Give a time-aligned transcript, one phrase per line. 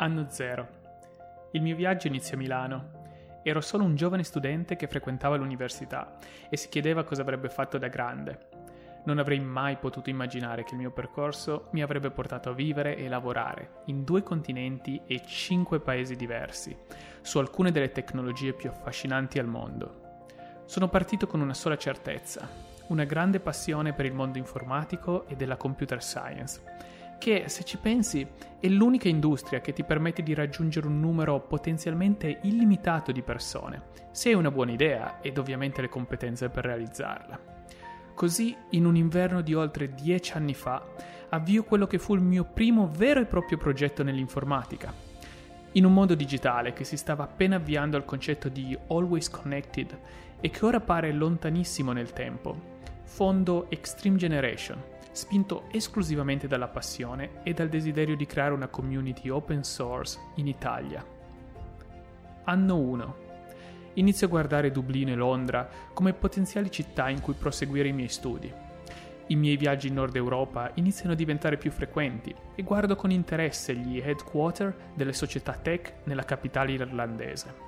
[0.00, 0.68] Anno 0.
[1.50, 2.90] Il mio viaggio inizia a Milano.
[3.42, 7.88] Ero solo un giovane studente che frequentava l'università e si chiedeva cosa avrebbe fatto da
[7.88, 8.46] grande.
[9.06, 13.08] Non avrei mai potuto immaginare che il mio percorso mi avrebbe portato a vivere e
[13.08, 16.76] lavorare in due continenti e cinque paesi diversi,
[17.20, 20.26] su alcune delle tecnologie più affascinanti al mondo.
[20.66, 22.48] Sono partito con una sola certezza,
[22.88, 28.26] una grande passione per il mondo informatico e della computer science che se ci pensi
[28.60, 34.28] è l'unica industria che ti permette di raggiungere un numero potenzialmente illimitato di persone, se
[34.30, 37.56] hai una buona idea ed ovviamente le competenze per realizzarla.
[38.14, 40.82] Così, in un inverno di oltre dieci anni fa,
[41.28, 44.92] avvio quello che fu il mio primo vero e proprio progetto nell'informatica.
[45.72, 49.96] In un mondo digitale che si stava appena avviando al concetto di always connected
[50.40, 54.82] e che ora pare lontanissimo nel tempo, fondo Extreme Generation,
[55.18, 61.04] spinto esclusivamente dalla passione e dal desiderio di creare una community open source in Italia.
[62.44, 63.16] Anno 1.
[63.94, 68.50] Inizio a guardare Dublino e Londra come potenziali città in cui proseguire i miei studi.
[69.26, 73.74] I miei viaggi in Nord Europa iniziano a diventare più frequenti e guardo con interesse
[73.74, 77.67] gli headquarter delle società tech nella capitale irlandese.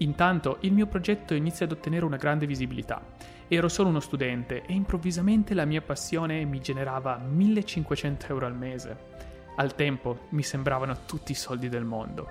[0.00, 3.02] Intanto il mio progetto inizia ad ottenere una grande visibilità.
[3.48, 9.08] Ero solo uno studente e improvvisamente la mia passione mi generava 1500 euro al mese.
[9.56, 12.28] Al tempo mi sembravano tutti i soldi del mondo.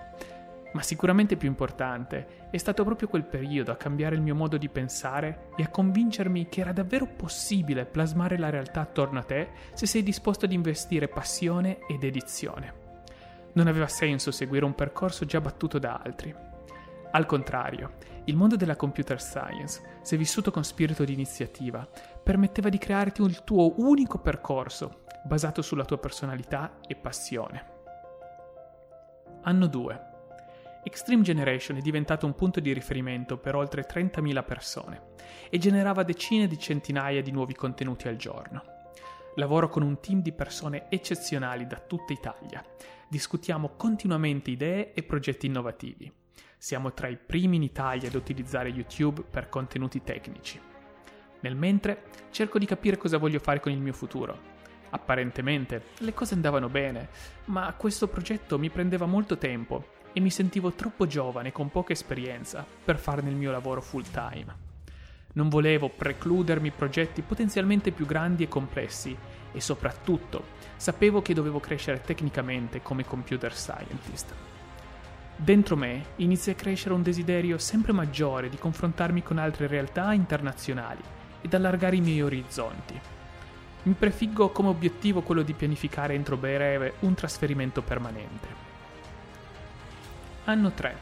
[0.72, 4.70] Ma sicuramente più importante è stato proprio quel periodo a cambiare il mio modo di
[4.70, 9.86] pensare e a convincermi che era davvero possibile plasmare la realtà attorno a te se
[9.86, 12.74] sei disposto ad investire passione ed edizione.
[13.54, 16.49] Non aveva senso seguire un percorso già battuto da altri.
[17.12, 17.94] Al contrario,
[18.26, 21.88] il mondo della computer science, se vissuto con spirito di iniziativa,
[22.22, 27.78] permetteva di crearti il tuo unico percorso, basato sulla tua personalità e passione.
[29.42, 30.08] Anno 2.
[30.84, 35.02] Extreme Generation è diventato un punto di riferimento per oltre 30.000 persone
[35.50, 38.64] e generava decine di centinaia di nuovi contenuti al giorno.
[39.36, 42.64] Lavoro con un team di persone eccezionali da tutta Italia.
[43.08, 46.19] Discutiamo continuamente idee e progetti innovativi
[46.62, 50.60] siamo tra i primi in Italia ad utilizzare YouTube per contenuti tecnici.
[51.40, 54.58] Nel mentre cerco di capire cosa voglio fare con il mio futuro.
[54.90, 57.08] Apparentemente le cose andavano bene,
[57.46, 62.66] ma questo progetto mi prendeva molto tempo e mi sentivo troppo giovane con poca esperienza
[62.84, 64.68] per farne il mio lavoro full time.
[65.32, 69.16] Non volevo precludermi progetti potenzialmente più grandi e complessi
[69.54, 74.58] e soprattutto sapevo che dovevo crescere tecnicamente come computer scientist.
[75.42, 81.02] Dentro me inizia a crescere un desiderio sempre maggiore di confrontarmi con altre realtà internazionali
[81.40, 83.00] ed allargare i miei orizzonti.
[83.84, 88.48] Mi prefiggo come obiettivo quello di pianificare entro breve un trasferimento permanente.
[90.44, 90.98] Anno 3.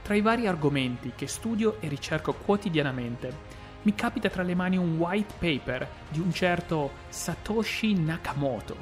[0.00, 3.34] Tra i vari argomenti che studio e ricerco quotidianamente,
[3.82, 8.76] mi capita tra le mani un white paper di un certo Satoshi Nakamoto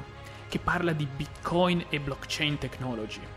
[0.47, 3.34] che parla di Bitcoin e blockchain technology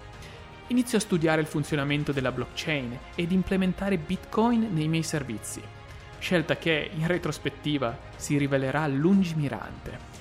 [0.69, 5.63] inizio a studiare il funzionamento della blockchain ed implementare Bitcoin nei miei servizi,
[6.19, 10.17] scelta che, in retrospettiva, si rivelerà lungimirante.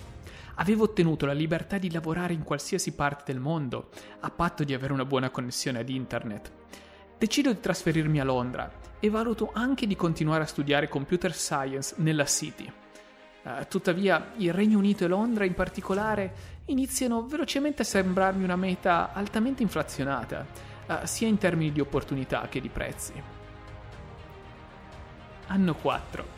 [0.56, 3.90] Avevo ottenuto la libertà di lavorare in qualsiasi parte del mondo,
[4.22, 6.52] a patto di avere una buona connessione ad internet.
[7.18, 12.26] Decido di trasferirmi a Londra e valuto anche di continuare a studiare computer science nella
[12.26, 12.72] City.
[13.44, 19.14] Uh, tuttavia, il Regno Unito e Londra in particolare iniziano velocemente a sembrarmi una meta
[19.14, 20.46] altamente inflazionata,
[20.88, 23.14] uh, sia in termini di opportunità che di prezzi.
[25.48, 26.36] Anno 4.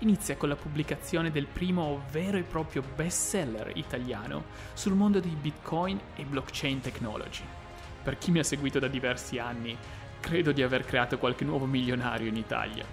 [0.00, 5.98] Inizia con la pubblicazione del primo vero e proprio bestseller italiano sul mondo di Bitcoin
[6.14, 7.42] e blockchain technology.
[8.04, 9.76] Per chi mi ha seguito da diversi anni,
[10.20, 12.84] credo di aver creato qualche nuovo milionario in Italia.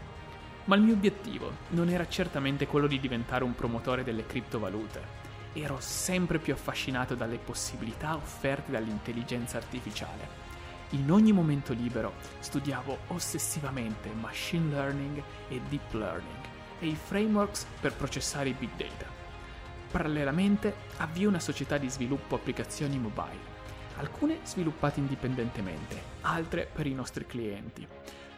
[0.64, 5.25] Ma il mio obiettivo non era certamente quello di diventare un promotore delle criptovalute
[5.55, 10.43] ero sempre più affascinato dalle possibilità offerte dall'intelligenza artificiale.
[10.91, 16.43] In ogni momento libero studiavo ossessivamente machine learning e deep learning
[16.79, 19.07] e i frameworks per processare i big data.
[19.90, 23.53] Parallelamente avvio una società di sviluppo applicazioni mobile,
[23.97, 27.87] alcune sviluppate indipendentemente, altre per i nostri clienti.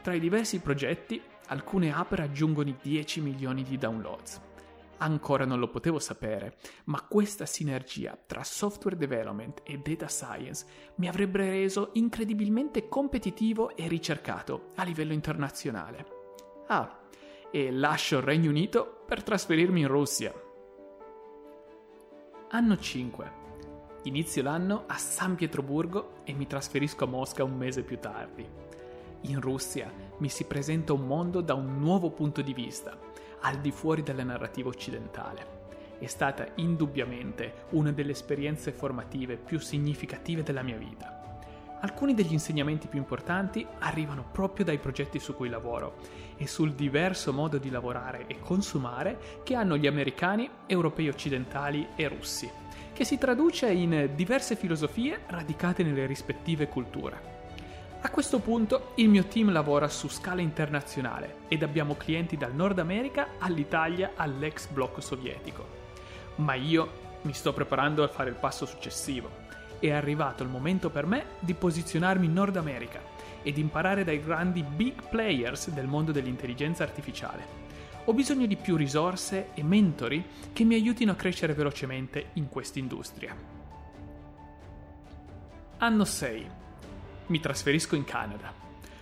[0.02, 4.47] Tra i diversi progetti, alcune app raggiungono i 10 milioni di downloads.
[5.00, 10.66] Ancora non lo potevo sapere, ma questa sinergia tra software development e data science
[10.96, 16.06] mi avrebbe reso incredibilmente competitivo e ricercato a livello internazionale.
[16.68, 17.00] Ah,
[17.52, 20.34] e lascio il Regno Unito per trasferirmi in Russia.
[22.50, 23.32] Anno 5.
[24.04, 28.48] Inizio l'anno a San Pietroburgo e mi trasferisco a Mosca un mese più tardi.
[29.22, 32.98] In Russia mi si presenta un mondo da un nuovo punto di vista,
[33.42, 35.56] al di fuori della narrativa occidentale.
[36.00, 41.18] È stata indubbiamente una delle esperienze formative più significative della mia vita.
[41.80, 45.98] Alcuni degli insegnamenti più importanti arrivano proprio dai progetti su cui lavoro
[46.36, 52.08] e sul diverso modo di lavorare e consumare che hanno gli americani, europei occidentali e
[52.08, 52.50] russi,
[52.94, 57.37] che si traduce in diverse filosofie radicate nelle rispettive culture.
[58.08, 62.80] A questo punto il mio team lavora su scala internazionale ed abbiamo clienti dal Nord
[62.80, 65.68] America all'Italia all'ex blocco sovietico.
[66.36, 69.30] Ma io mi sto preparando a fare il passo successivo
[69.80, 73.02] è arrivato il momento per me di posizionarmi in Nord America
[73.44, 77.46] ed imparare dai grandi big players del mondo dell'intelligenza artificiale.
[78.06, 83.36] Ho bisogno di più risorse e mentori che mi aiutino a crescere velocemente in quest'industria.
[85.80, 86.67] Anno 6.
[87.28, 88.54] Mi trasferisco in Canada.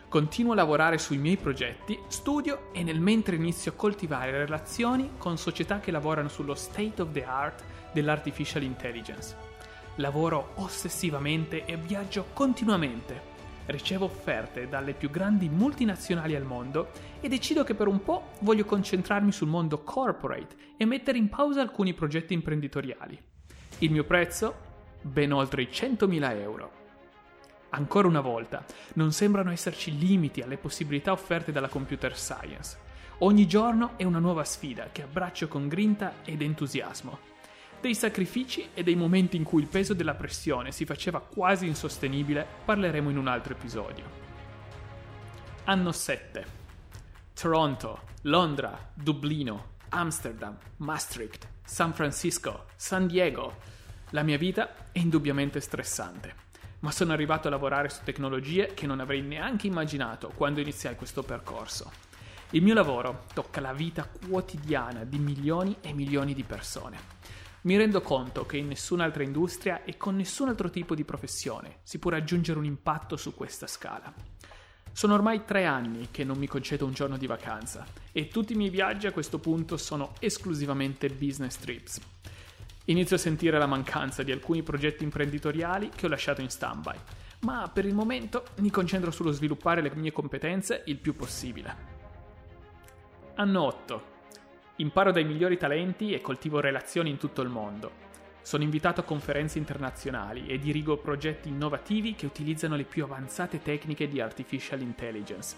[0.08, 5.38] Continuo a lavorare sui miei progetti, studio e nel mentre inizio a coltivare relazioni con
[5.38, 9.54] società che lavorano sullo state of the art dell'artificial intelligence
[9.96, 13.34] Lavoro ossessivamente e viaggio continuamente.
[13.68, 18.66] Ricevo offerte dalle più grandi multinazionali al mondo e decido che per un po' voglio
[18.66, 23.20] concentrarmi sul mondo corporate e mettere in pausa alcuni progetti imprenditoriali.
[23.80, 24.74] Il mio prezzo?
[25.02, 26.85] Ben oltre i 100.000 euro.
[27.76, 32.78] Ancora una volta, non sembrano esserci limiti alle possibilità offerte dalla computer science.
[33.20, 37.34] Ogni giorno è una nuova sfida che abbraccio con grinta ed entusiasmo
[37.86, 42.44] dei sacrifici e dei momenti in cui il peso della pressione si faceva quasi insostenibile
[42.66, 44.04] parleremo in un altro episodio.
[45.66, 46.46] Anno 7.
[47.34, 53.58] Toronto, Londra, Dublino, Amsterdam, Maastricht, San Francisco, San Diego.
[54.10, 56.45] La mia vita è indubbiamente stressante,
[56.86, 61.24] ma sono arrivato a lavorare su tecnologie che non avrei neanche immaginato quando iniziai questo
[61.24, 61.92] percorso.
[62.52, 67.14] Il mio lavoro tocca la vita quotidiana di milioni e milioni di persone
[67.62, 71.98] mi rendo conto che in nessun'altra industria e con nessun altro tipo di professione si
[71.98, 74.14] può raggiungere un impatto su questa scala.
[74.92, 78.56] Sono ormai tre anni che non mi concedo un giorno di vacanza e tutti i
[78.56, 82.00] miei viaggi a questo punto sono esclusivamente business trips.
[82.86, 86.96] Inizio a sentire la mancanza di alcuni progetti imprenditoriali che ho lasciato in stand-by,
[87.40, 91.94] ma per il momento mi concentro sullo sviluppare le mie competenze il più possibile.
[93.36, 94.14] Anno 8.
[94.78, 98.04] Imparo dai migliori talenti e coltivo relazioni in tutto il mondo.
[98.44, 104.08] Sono invitato a conferenze internazionali e dirigo progetti innovativi che utilizzano le più avanzate tecniche
[104.08, 105.56] di artificial intelligence.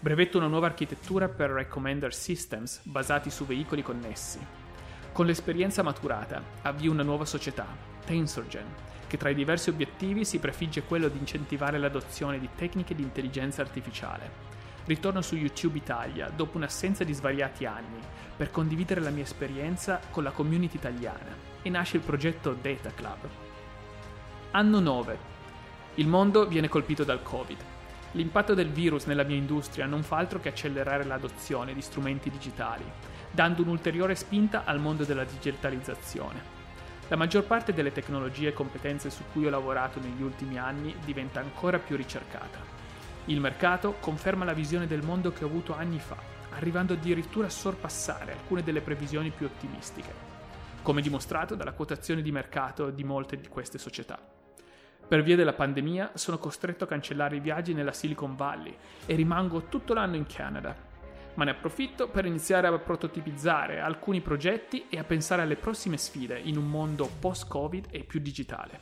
[0.00, 4.65] Brevetto una nuova architettura per recommender systems basati su veicoli connessi.
[5.16, 7.66] Con l'esperienza maturata avvio una nuova società,
[8.04, 8.66] TensorGen,
[9.06, 13.62] che tra i diversi obiettivi si prefigge quello di incentivare l'adozione di tecniche di intelligenza
[13.62, 14.30] artificiale
[14.84, 17.98] ritorno su YouTube Italia dopo un'assenza di svariati anni
[18.36, 23.26] per condividere la mia esperienza con la community italiana e nasce il progetto Data Club.
[24.50, 25.18] Anno 9.
[25.94, 27.58] Il mondo viene colpito dal Covid.
[28.12, 32.84] L'impatto del virus nella mia industria non fa altro che accelerare l'adozione di strumenti digitali,
[33.36, 36.54] dando un'ulteriore spinta al mondo della digitalizzazione.
[37.08, 41.38] La maggior parte delle tecnologie e competenze su cui ho lavorato negli ultimi anni diventa
[41.38, 42.58] ancora più ricercata.
[43.26, 46.16] Il mercato conferma la visione del mondo che ho avuto anni fa,
[46.52, 50.14] arrivando addirittura a sorpassare alcune delle previsioni più ottimistiche,
[50.80, 54.18] come dimostrato dalla quotazione di mercato di molte di queste società.
[55.06, 58.74] Per via della pandemia sono costretto a cancellare i viaggi nella Silicon Valley
[59.04, 60.94] e rimango tutto l'anno in Canada,
[61.36, 66.38] ma ne approfitto per iniziare a prototipizzare alcuni progetti e a pensare alle prossime sfide
[66.38, 68.80] in un mondo post-Covid e più digitale.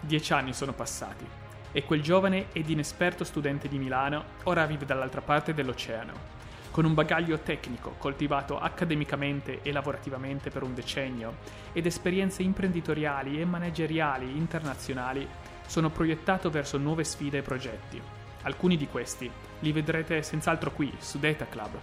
[0.00, 1.26] Dieci anni sono passati
[1.70, 6.36] e quel giovane ed inesperto studente di Milano ora vive dall'altra parte dell'oceano.
[6.70, 11.38] Con un bagaglio tecnico coltivato accademicamente e lavorativamente per un decennio
[11.72, 15.26] ed esperienze imprenditoriali e manageriali internazionali,
[15.66, 18.00] sono proiettato verso nuove sfide e progetti.
[18.42, 21.78] Alcuni di questi li vedrete senz'altro qui, su Data Club,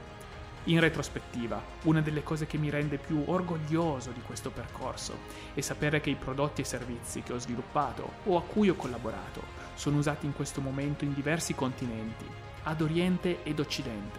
[0.67, 5.15] in retrospettiva, una delle cose che mi rende più orgoglioso di questo percorso
[5.53, 9.43] è sapere che i prodotti e servizi che ho sviluppato o a cui ho collaborato
[9.75, 12.25] sono usati in questo momento in diversi continenti,
[12.63, 14.17] ad Oriente ed Occidente.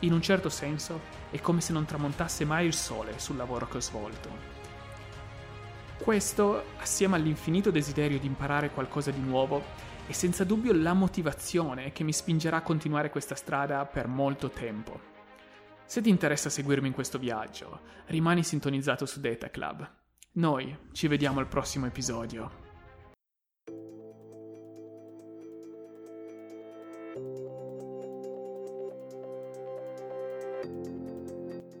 [0.00, 3.78] In un certo senso è come se non tramontasse mai il sole sul lavoro che
[3.78, 4.28] ho svolto.
[5.96, 9.64] Questo, assieme all'infinito desiderio di imparare qualcosa di nuovo,
[10.06, 15.14] è senza dubbio la motivazione che mi spingerà a continuare questa strada per molto tempo.
[15.84, 19.88] Se ti interessa seguirmi in questo viaggio, rimani sintonizzato su Data Club.
[20.32, 22.64] Noi ci vediamo al prossimo episodio.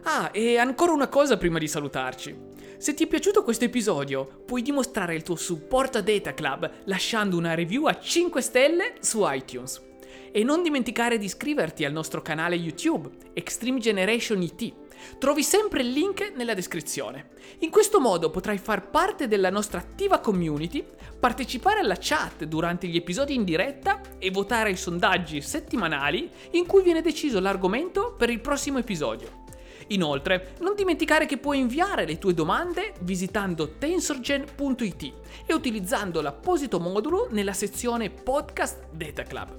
[0.02, 2.55] Ah, e ancora una cosa prima di salutarci.
[2.78, 7.38] Se ti è piaciuto questo episodio, puoi dimostrare il tuo supporto a Data Club lasciando
[7.38, 9.82] una review a 5 stelle su iTunes.
[10.30, 14.74] E non dimenticare di iscriverti al nostro canale YouTube, Extreme Generation IT.
[15.18, 17.30] Trovi sempre il link nella descrizione.
[17.60, 20.84] In questo modo potrai far parte della nostra attiva community,
[21.18, 26.82] partecipare alla chat durante gli episodi in diretta e votare ai sondaggi settimanali in cui
[26.82, 29.45] viene deciso l'argomento per il prossimo episodio.
[29.88, 35.12] Inoltre, non dimenticare che puoi inviare le tue domande visitando tensorgen.it
[35.46, 39.54] e utilizzando l'apposito modulo nella sezione Podcast Data Club.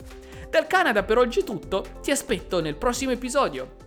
[0.49, 3.86] Dal Canada per oggi è tutto, ti aspetto nel prossimo episodio.